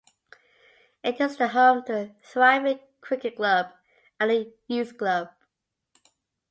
[1.03, 3.67] It is the home to a thriving cricket club,
[4.19, 5.29] and a youth club.